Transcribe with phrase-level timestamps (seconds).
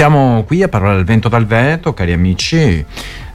[0.00, 2.82] Siamo qui a parlare del vento dal vento, cari amici,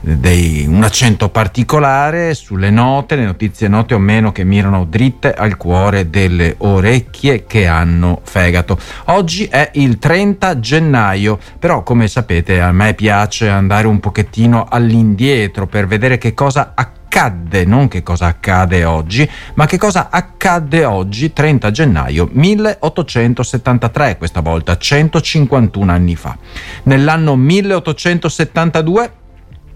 [0.00, 5.56] dei, un accento particolare sulle note, le notizie note o meno che mirano dritte al
[5.56, 8.80] cuore delle orecchie che hanno fegato.
[9.04, 15.68] Oggi è il 30 gennaio, però come sapete a me piace andare un pochettino all'indietro
[15.68, 20.84] per vedere che cosa accade accadde, non che cosa accade oggi, ma che cosa accadde
[20.84, 26.36] oggi, 30 gennaio 1873, questa volta 151 anni fa.
[26.84, 29.12] Nell'anno 1872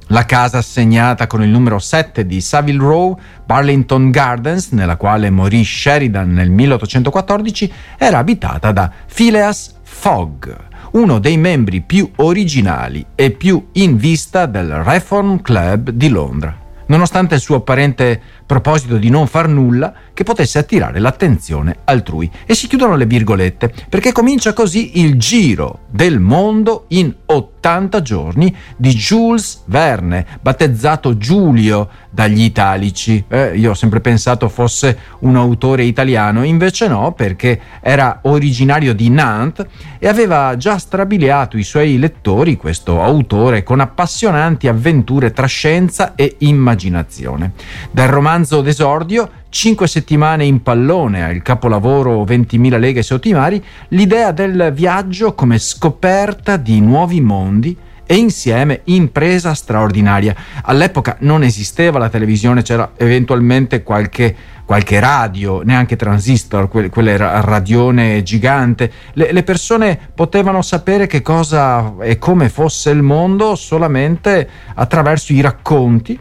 [0.08, 5.64] la casa assegnata con il numero 7 di Savile Row, Burlington Gardens, nella quale morì
[5.64, 10.52] Sheridan nel 1814, era abitata da Phileas Fogg,
[10.92, 16.60] uno dei membri più originali e più in vista del Reform Club di Londra
[16.90, 22.28] nonostante il suo apparente proposito di non far nulla che potesse attirare l'attenzione altrui.
[22.44, 28.54] E si chiudono le virgolette, perché comincia così il giro del mondo in 80 giorni
[28.76, 33.24] di Jules Verne, battezzato Giulio dagli italici.
[33.28, 39.10] Eh, io ho sempre pensato fosse un autore italiano, invece no, perché era originario di
[39.10, 39.66] Nantes
[39.98, 46.34] e aveva già strabiliato i suoi lettori, questo autore, con appassionanti avventure tra scienza e
[46.38, 47.52] immaginazione.
[47.92, 55.34] Dal romanzo d'esordio Cinque settimane in pallone al capolavoro 20.000 leghe sottimari, l'idea del viaggio
[55.34, 60.36] come scoperta di nuovi mondi e insieme impresa straordinaria.
[60.62, 68.22] All'epoca non esisteva la televisione, c'era eventualmente qualche, qualche radio, neanche transistor, quelle, quelle radione
[68.22, 68.92] gigante.
[69.14, 75.40] Le, le, persone potevano sapere che cosa e come fosse il mondo solamente attraverso i
[75.40, 76.18] racconti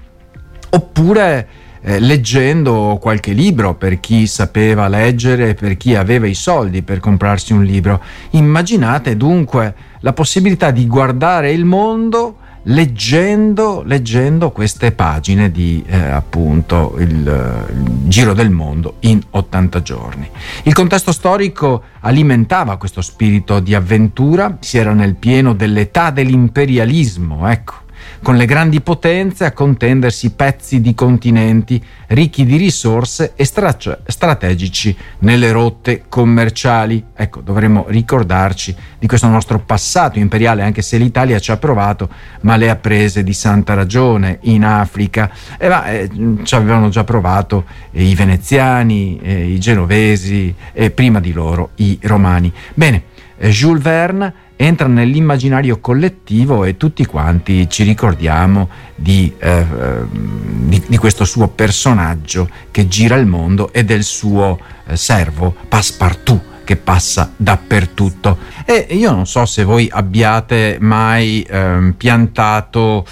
[0.71, 1.47] oppure
[1.81, 7.53] eh, leggendo qualche libro per chi sapeva leggere per chi aveva i soldi per comprarsi
[7.53, 8.01] un libro.
[8.31, 16.95] Immaginate dunque la possibilità di guardare il mondo leggendo, leggendo queste pagine di eh, appunto
[16.99, 20.29] il, il, giro del mondo in 80 giorni.
[20.63, 27.87] Il contesto storico alimentava questo spirito di avventura, si era nel pieno dell'età dell'imperialismo, ecco
[28.21, 34.95] con le grandi potenze a contendersi pezzi di continenti ricchi di risorse e stra- strategici
[35.19, 37.03] nelle rotte commerciali.
[37.15, 42.09] Ecco, dovremmo ricordarci di questo nostro passato imperiale, anche se l'Italia ci ha provato,
[42.41, 45.31] ma le ha prese di santa ragione in Africa.
[45.57, 46.09] E ma, eh,
[46.43, 51.97] ci avevano già provato eh, i veneziani, eh, i genovesi e prima di loro i
[52.01, 52.51] romani.
[52.73, 59.65] Bene, eh, Jules Verne entra nell'immaginario collettivo e tutti quanti ci ricordiamo di, eh,
[60.11, 66.48] di, di questo suo personaggio che gira il mondo e del suo eh, servo Passepartout
[66.69, 68.37] che passa dappertutto.
[68.63, 73.07] E io non so se voi abbiate mai eh, piantato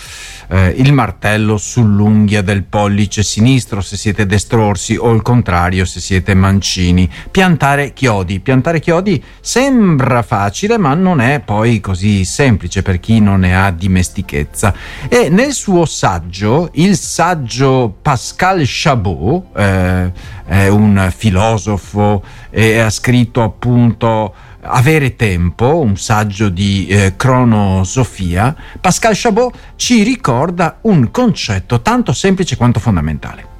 [0.49, 6.35] eh, il martello sull'unghia del pollice sinistro se siete destrorsi o il contrario se siete
[6.35, 7.09] mancini.
[7.31, 8.39] Piantare chiodi.
[8.39, 13.71] Piantare chiodi sembra facile ma non è poi così semplice per chi non ne ha
[13.71, 14.71] dimestichezza.
[15.09, 20.11] E nel suo saggio, il saggio Pascal Chabot, eh,
[20.47, 29.13] è un filosofo e ha scritto appunto avere tempo, un saggio di eh, cronosofia, Pascal
[29.15, 33.55] Chabot ci ricorda un concetto tanto semplice quanto fondamentale.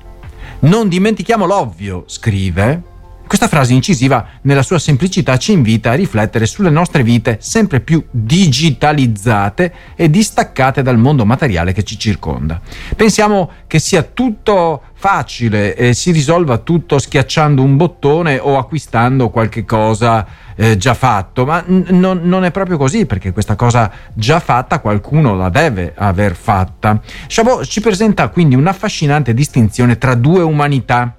[0.59, 2.95] Non dimentichiamo l'ovvio, scrive,
[3.27, 8.01] questa frase incisiva, nella sua semplicità, ci invita a riflettere sulle nostre vite sempre più
[8.09, 12.61] digitalizzate e distaccate dal mondo materiale che ci circonda.
[12.95, 19.63] Pensiamo che sia tutto facile e si risolva tutto schiacciando un bottone o acquistando qualche
[19.63, 20.25] cosa
[20.55, 24.79] eh, già fatto, ma n- non, non è proprio così perché questa cosa già fatta
[24.79, 26.99] qualcuno la deve aver fatta.
[27.27, 31.13] Chabot ci presenta quindi un'affascinante distinzione tra due umanità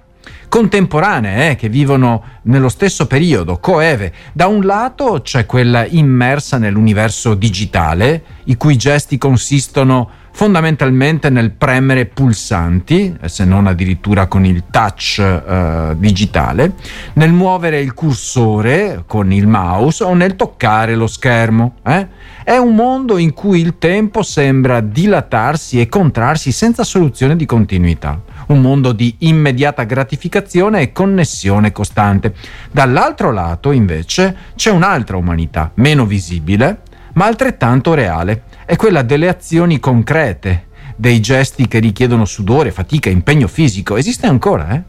[0.49, 4.11] contemporanee eh, che vivono nello stesso periodo, coeve.
[4.33, 10.09] Da un lato c'è quella immersa nell'universo digitale, i cui gesti consistono
[10.39, 16.75] fondamentalmente nel premere pulsanti, eh, se non addirittura con il touch eh, digitale,
[17.15, 21.79] nel muovere il cursore con il mouse o nel toccare lo schermo.
[21.83, 22.07] Eh?
[22.45, 28.21] È un mondo in cui il tempo sembra dilatarsi e contrarsi senza soluzione di continuità
[28.47, 32.33] un mondo di immediata gratificazione e connessione costante.
[32.71, 36.79] Dall'altro lato, invece, c'è un'altra umanità, meno visibile,
[37.13, 38.43] ma altrettanto reale.
[38.69, 43.97] È quella delle azioni concrete, dei gesti che richiedono sudore, fatica, impegno fisico.
[43.97, 44.83] Esiste ancora, eh?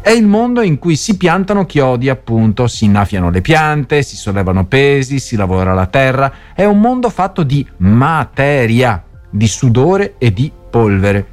[0.00, 4.64] È il mondo in cui si piantano chiodi, appunto, si innaffiano le piante, si sollevano
[4.64, 6.32] pesi, si lavora la terra.
[6.54, 11.26] È un mondo fatto di materia, di sudore e di polvere,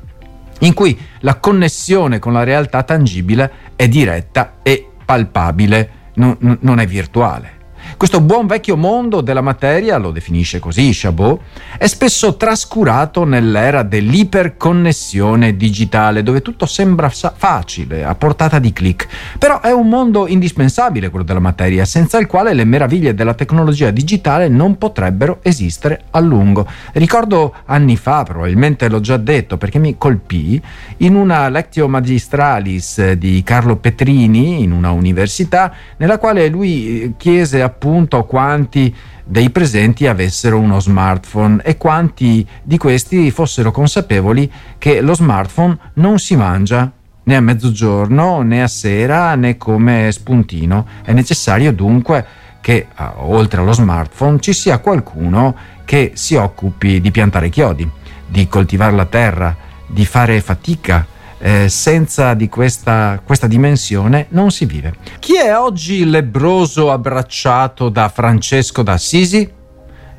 [0.60, 6.86] in cui la connessione con la realtà tangibile è diretta e palpabile, non, non è
[6.86, 7.59] virtuale.
[8.00, 11.42] Questo buon vecchio mondo della materia, lo definisce così Chabot,
[11.78, 19.06] è spesso trascurato nell'era dell'iperconnessione digitale, dove tutto sembra facile, a portata di clic.
[19.38, 23.92] Però è un mondo indispensabile quello della materia, senza il quale le meraviglie della tecnologia
[23.92, 26.66] digitale non potrebbero esistere a lungo.
[26.94, 30.60] Ricordo anni fa, probabilmente l'ho già detto perché mi colpì,
[31.00, 37.68] in una lectio magistralis di Carlo Petrini in una università, nella quale lui chiese a
[37.90, 45.16] appunto quanti dei presenti avessero uno smartphone e quanti di questi fossero consapevoli che lo
[45.16, 46.92] smartphone non si mangia
[47.24, 50.86] né a mezzogiorno né a sera né come spuntino.
[51.04, 52.24] È necessario dunque
[52.62, 52.88] che
[53.18, 57.90] oltre allo smartphone ci sia qualcuno che si occupi di piantare chiodi,
[58.28, 59.56] di coltivare la terra,
[59.88, 61.04] di fare fatica
[61.40, 64.94] eh, senza di questa, questa dimensione non si vive.
[65.20, 69.58] Chi è oggi il lebroso abbracciato da Francesco d'Assisi?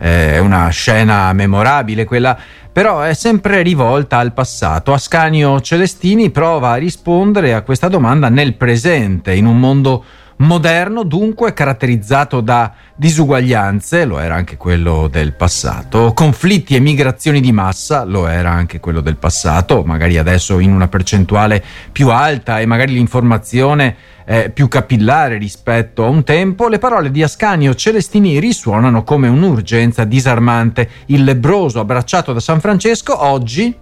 [0.02, 2.38] Eh, è una scena memorabile quella
[2.72, 4.92] però è sempre rivolta al passato.
[4.92, 10.04] Ascanio Celestini prova a rispondere a questa domanda nel presente, in un mondo
[10.40, 17.52] moderno dunque caratterizzato da disuguaglianze, lo era anche quello del passato, conflitti e migrazioni di
[17.52, 22.66] massa, lo era anche quello del passato, magari adesso in una percentuale più alta e
[22.66, 29.02] magari l'informazione è più capillare rispetto a un tempo, le parole di Ascanio Celestini risuonano
[29.02, 30.88] come un'urgenza disarmante.
[31.06, 33.76] Il lebroso abbracciato da San Francesco oggi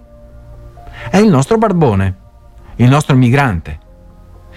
[1.11, 2.17] è il nostro barbone,
[2.77, 3.79] il nostro migrante.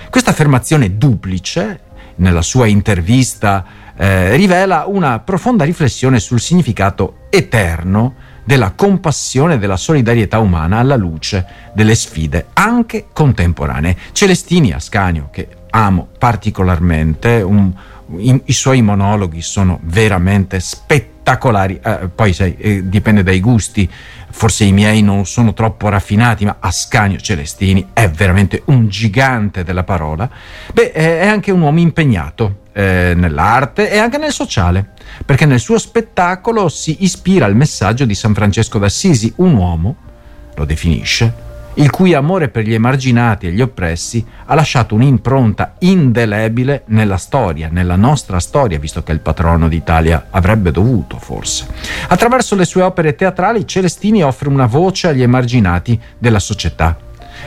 [0.10, 3.66] Questa affermazione duplice nella sua intervista
[3.96, 10.96] eh, rivela una profonda riflessione sul significato eterno della compassione e della solidarietà umana alla
[10.96, 13.96] luce delle sfide anche contemporanee.
[14.12, 17.72] Celestini Ascanio, che amo particolarmente, un,
[18.18, 23.90] i, i, suoi monologhi sono veramente spettacolari, eh, poi sai, eh, dipende dai gusti,
[24.30, 29.84] forse i miei non sono troppo raffinati, ma Ascanio Celestini è veramente un gigante della
[29.84, 30.30] parola,
[30.74, 34.92] beh, è anche un uomo impegnato eh, nell'arte e anche nel sociale,
[35.26, 39.96] perché nel suo spettacolo si ispira al messaggio di San Francesco d'Assisi, un uomo,
[40.56, 46.84] lo definisce, il cui amore per gli emarginati e gli oppressi ha lasciato un'impronta indelebile
[46.88, 51.68] nella storia, nella nostra storia, visto che il patrono d'Italia avrebbe dovuto, forse.
[52.08, 56.98] Attraverso le sue opere teatrali, Celestini offre una voce agli emarginati della società,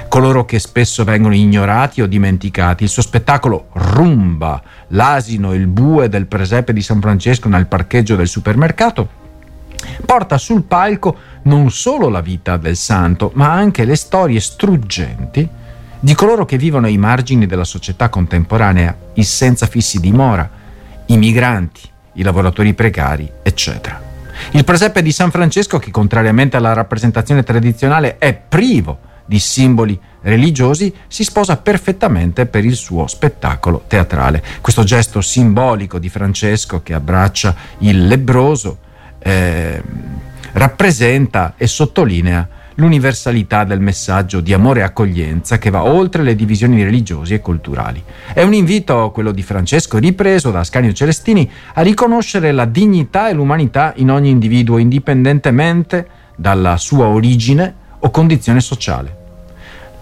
[0.09, 2.85] coloro che spesso vengono ignorati o dimenticati.
[2.85, 8.17] Il suo spettacolo Rumba, l'asino e il bue del presepe di San Francesco nel parcheggio
[8.17, 9.23] del supermercato,
[10.07, 15.49] porta sul palco non solo la vita del santo, ma anche le storie struggenti
[16.01, 20.49] di coloro che vivono ai margini della società contemporanea, i senza fissi dimora,
[21.07, 21.81] i migranti,
[22.15, 24.03] i lavoratori precari, eccetera.
[24.51, 30.93] Il presepe di San Francesco, che contrariamente alla rappresentazione tradizionale è privo di simboli religiosi,
[31.07, 34.43] si sposa perfettamente per il suo spettacolo teatrale.
[34.61, 38.79] Questo gesto simbolico di Francesco che abbraccia il lebroso
[39.19, 39.83] eh,
[40.55, 46.83] rappresenta e sottolinea l'universalità del messaggio di amore e accoglienza che va oltre le divisioni
[46.83, 48.03] religiosi e culturali.
[48.33, 53.33] È un invito, quello di Francesco, ripreso da Ascanio Celestini, a riconoscere la dignità e
[53.33, 56.07] l'umanità in ogni individuo, indipendentemente
[56.37, 59.23] dalla sua origine o condizione sociale.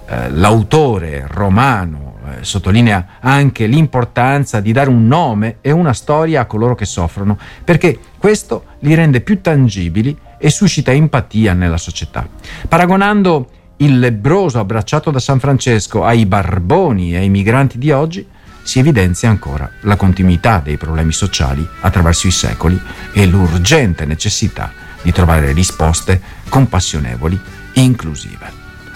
[0.07, 6.47] Eh, l'autore romano eh, sottolinea anche l'importanza di dare un nome e una storia a
[6.47, 12.27] coloro che soffrono, perché questo li rende più tangibili e suscita empatia nella società.
[12.67, 18.27] Paragonando il lebroso abbracciato da San Francesco ai barboni e ai migranti di oggi,
[18.65, 22.81] si evidenzia ancora la continuità dei problemi sociali attraverso i secoli
[23.13, 27.39] e l'urgente necessità di trovare risposte compassionevoli
[27.73, 28.51] e inclusive.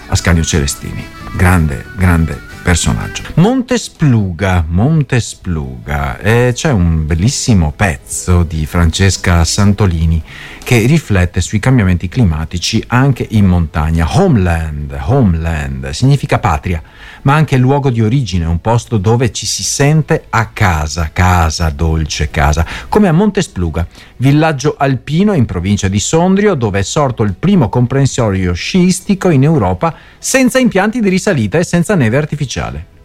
[0.07, 2.37] Ascanio Celestini, grande, grande
[2.67, 3.23] personaggio.
[3.35, 10.21] Montespluga, Montespluga, eh, c'è un bellissimo pezzo di Francesca Santolini
[10.67, 14.05] che riflette sui cambiamenti climatici anche in montagna.
[14.05, 16.83] Homeland, homeland significa patria,
[17.21, 22.29] ma anche luogo di origine, un posto dove ci si sente a casa, casa, dolce
[22.29, 27.69] casa, come a Montespluga, villaggio alpino in provincia di Sondrio dove è sorto il primo
[27.69, 32.96] comprensorio sciistico in Europa senza impianti di risalita e senza neve artificiale.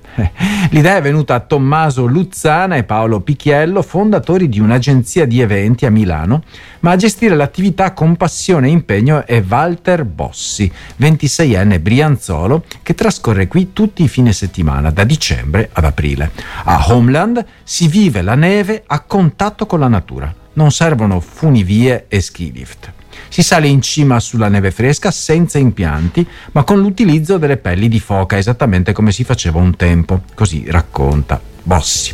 [0.71, 5.91] L'idea è venuta a Tommaso Luzzana e Paolo Picchiello, fondatori di un'agenzia di eventi a
[5.91, 6.43] Milano,
[6.81, 13.49] ma a gestire l'attività con passione e impegno è Walter Bossi, 26enne brianzolo, che trascorre
[13.49, 16.31] qui tutti i fine settimana, da dicembre ad aprile.
[16.65, 20.33] A Homeland si vive la neve a contatto con la natura.
[20.55, 22.93] Non servono funivie e ski lift.
[23.29, 28.01] Si sale in cima sulla neve fresca senza impianti, ma con l'utilizzo delle pelli di
[28.01, 30.23] foca, esattamente come si faceva un tempo.
[30.35, 32.13] Così racconta Bossi.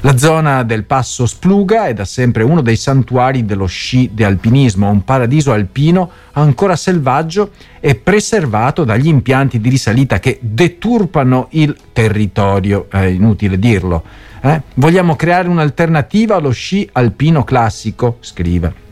[0.00, 4.88] La zona del Passo Spluga è da sempre uno dei santuari dello sci di alpinismo,
[4.88, 7.50] un paradiso alpino ancora selvaggio
[7.80, 14.02] e preservato dagli impianti di risalita che deturpano il territorio, è inutile dirlo.
[14.40, 14.62] Eh?
[14.74, 18.84] Vogliamo creare un'alternativa allo sci alpino classico, scrive.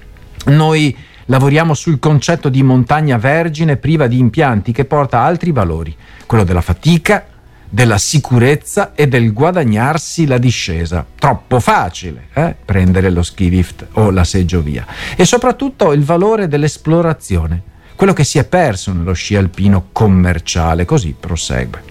[0.46, 0.94] Noi
[1.26, 6.61] Lavoriamo sul concetto di montagna vergine priva di impianti che porta altri valori, quello della
[6.61, 7.26] fatica,
[7.66, 11.04] della sicurezza e del guadagnarsi la discesa.
[11.19, 12.54] Troppo facile eh?
[12.64, 14.87] prendere lo ski lift o la seggiovia.
[15.16, 17.62] E soprattutto il valore dell'esplorazione,
[17.97, 20.85] quello che si è perso nello sci alpino commerciale.
[20.85, 21.83] Così prosegue.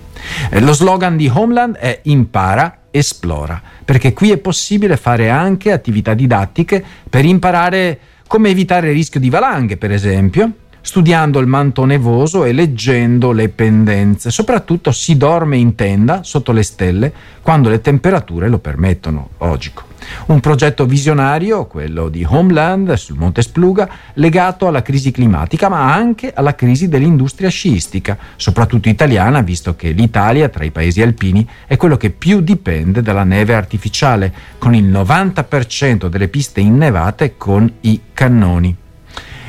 [0.51, 6.13] Eh, lo slogan di Homeland è impara, esplora, perché qui è possibile fare anche attività
[6.13, 10.51] didattiche per imparare come evitare il rischio di valanghe, per esempio,
[10.85, 14.29] studiando il manto nevoso e leggendo le pendenze.
[14.29, 17.11] Soprattutto si dorme in tenda sotto le stelle
[17.41, 19.91] quando le temperature lo permettono, logico.
[20.25, 26.33] Un progetto visionario, quello di Homeland sul Monte Spluga, legato alla crisi climatica, ma anche
[26.33, 31.95] alla crisi dell'industria sciistica, soprattutto italiana, visto che l'Italia, tra i paesi alpini, è quello
[31.95, 38.82] che più dipende dalla neve artificiale, con il 90% delle piste innevate con i cannoni.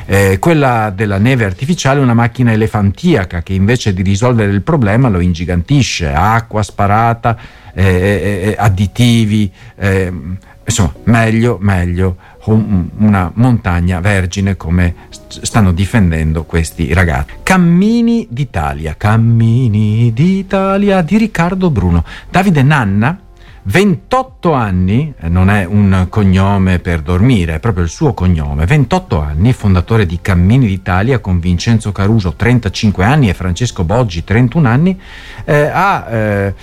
[0.06, 5.08] Eh, quella della neve artificiale è una macchina elefantiaca che invece di risolvere il problema
[5.08, 7.36] lo ingigantisce, acqua sparata,
[7.72, 10.12] eh, eh, eh additivi, eh,
[10.64, 17.32] insomma meglio, meglio una montagna vergine come stanno difendendo questi ragazzi.
[17.42, 22.04] Cammini d'Italia, Cammini d'Italia di Riccardo Bruno.
[22.28, 23.18] Davide Nanna
[23.66, 29.20] 28 anni, eh, non è un cognome per dormire, è proprio il suo cognome, 28
[29.20, 35.00] anni, fondatore di Cammini d'Italia con Vincenzo Caruso 35 anni e Francesco Boggi 31 anni,
[35.46, 36.54] eh, ha eh,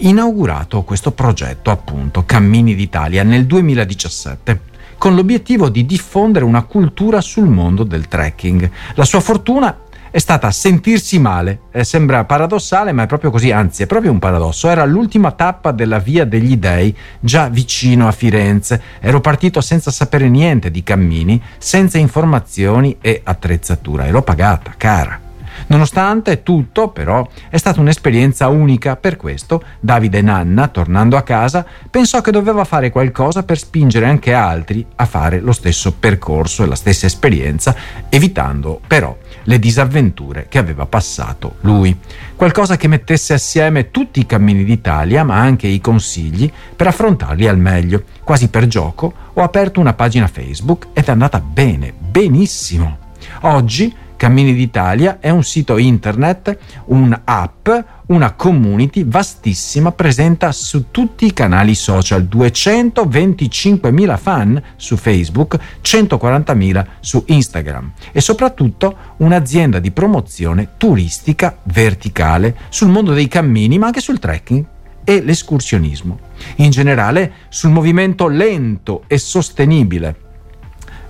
[0.00, 7.46] inaugurato questo progetto appunto Cammini d'Italia nel 2017 con l'obiettivo di diffondere una cultura sul
[7.46, 8.70] mondo del trekking.
[8.94, 9.76] La sua fortuna
[10.14, 11.62] è stata sentirsi male.
[11.72, 14.68] Eh, sembra paradossale, ma è proprio così, anzi è proprio un paradosso.
[14.68, 18.80] Era l'ultima tappa della Via degli Dei, già vicino a Firenze.
[19.00, 24.06] Ero partito senza sapere niente di cammini, senza informazioni e attrezzatura.
[24.06, 25.18] E l'ho pagata, cara.
[25.66, 28.94] Nonostante tutto, però, è stata un'esperienza unica.
[28.94, 34.32] Per questo, Davide Nanna, tornando a casa, pensò che doveva fare qualcosa per spingere anche
[34.32, 37.74] altri a fare lo stesso percorso e la stessa esperienza,
[38.08, 41.96] evitando però le disavventure che aveva passato lui.
[42.36, 47.58] Qualcosa che mettesse assieme tutti i cammini d'Italia, ma anche i consigli per affrontarli al
[47.58, 48.02] meglio.
[48.22, 52.98] Quasi per gioco ho aperto una pagina Facebook ed è andata bene, benissimo.
[53.42, 57.68] Oggi Cammini d'Italia è un sito internet, un'app,
[58.06, 67.22] una community vastissima presente su tutti i canali social, 225.000 fan su Facebook, 140.000 su
[67.26, 74.18] Instagram e soprattutto un'azienda di promozione turistica verticale sul mondo dei cammini ma anche sul
[74.18, 74.66] trekking
[75.04, 76.18] e l'escursionismo.
[76.56, 80.16] In generale sul movimento lento e sostenibile,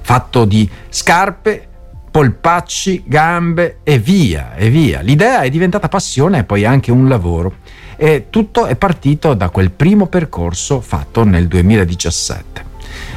[0.01, 1.69] fatto di scarpe,
[2.15, 5.01] polpacci, gambe e via, e via.
[5.01, 7.55] L'idea è diventata passione e poi anche un lavoro.
[7.97, 12.65] E tutto è partito da quel primo percorso fatto nel 2017.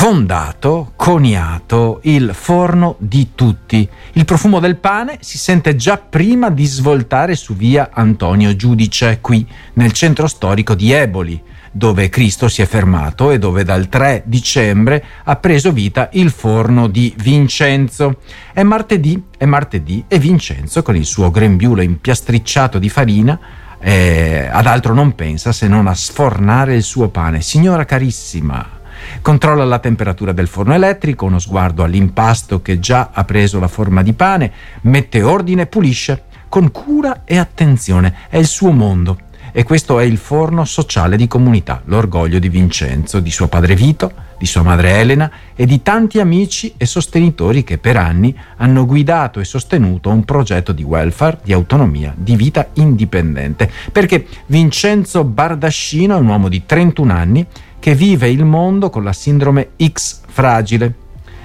[0.00, 3.86] fondato, coniato il forno di tutti.
[4.12, 9.46] Il profumo del pane si sente già prima di svoltare su via Antonio Giudice, qui
[9.74, 11.38] nel centro storico di Eboli,
[11.70, 16.88] dove Cristo si è fermato e dove dal 3 dicembre ha preso vita il forno
[16.88, 18.20] di Vincenzo.
[18.54, 23.38] È martedì, è martedì e Vincenzo con il suo grembiule impiastricciato di farina
[23.82, 27.40] eh, ad altro non pensa se non a sfornare il suo pane.
[27.40, 28.79] Signora carissima,
[29.22, 34.02] Controlla la temperatura del forno elettrico, uno sguardo all'impasto che già ha preso la forma
[34.02, 34.52] di pane,
[34.82, 38.14] mette ordine, pulisce con cura e attenzione.
[38.28, 39.18] È il suo mondo.
[39.52, 44.12] E questo è il forno sociale di comunità, l'orgoglio di Vincenzo, di suo padre Vito,
[44.38, 49.40] di sua madre Elena e di tanti amici e sostenitori che per anni hanno guidato
[49.40, 53.70] e sostenuto un progetto di welfare, di autonomia, di vita indipendente.
[53.90, 57.46] Perché Vincenzo Bardascino è un uomo di 31 anni
[57.80, 60.94] che vive il mondo con la sindrome X fragile.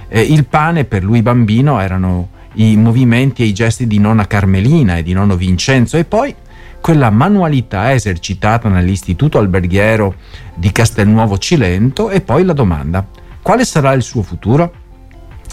[0.08, 4.96] Eh, il pane per lui bambino erano i movimenti e i gesti di nonna Carmelina
[4.98, 6.34] e di nonno Vincenzo e poi
[6.80, 10.14] quella manualità esercitata nell'istituto alberghiero
[10.54, 13.04] di Castelnuovo Cilento e poi la domanda
[13.42, 14.72] quale sarà il suo futuro?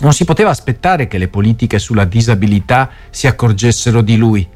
[0.02, 4.48] Non si poteva aspettare che le politiche sulla disabilità si accorgessero di lui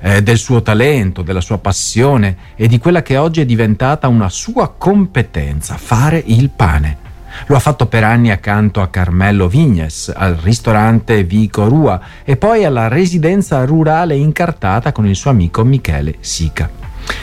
[0.00, 4.28] eh, del suo talento, della sua passione e di quella che oggi è diventata una
[4.28, 7.04] sua competenza, fare il pane.
[7.46, 12.64] Lo ha fatto per anni accanto a Carmelo Vignes, al ristorante Vico Rua e poi
[12.64, 16.68] alla residenza rurale incartata con il suo amico Michele Sica.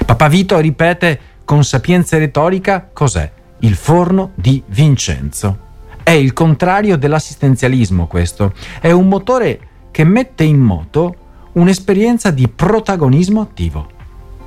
[0.06, 3.30] Papà Vito ripete con sapienza retorica cos'è?
[3.60, 5.58] Il forno di Vincenzo.
[6.03, 11.15] È il contrario dell'assistenzialismo questo, è un motore che mette in moto
[11.53, 13.88] un'esperienza di protagonismo attivo,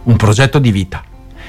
[0.04, 1.02] un progetto di vita.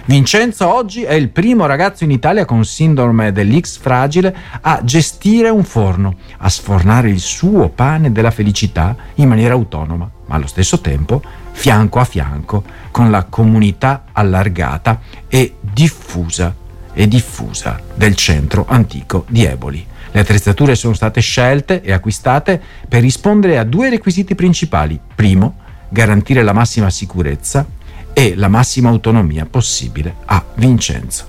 [0.06, 5.64] Vincenzo oggi è il primo ragazzo in Italia con sindrome dell'X fragile a gestire un
[5.64, 11.22] forno, a sfornare il suo pane della felicità in maniera autonoma, ma allo stesso tempo
[11.52, 16.56] fianco a fianco con la comunità allargata e diffusa
[16.94, 19.87] e diffusa del centro antico di Eboli.
[20.12, 25.00] Le attrezzature sono state scelte e acquistate per rispondere a due requisiti principali.
[25.16, 25.58] Primo,
[25.90, 27.66] garantire la massima sicurezza
[28.14, 31.28] e la massima autonomia possibile a Vincenzo.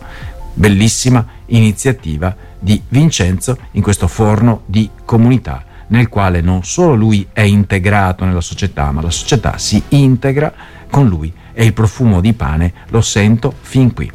[0.55, 7.43] Bellissima iniziativa di Vincenzo in questo forno di comunità nel quale non solo lui è
[7.43, 10.53] integrato nella società, ma la società si integra
[10.91, 14.11] con lui e il profumo di pane lo sento fin qui.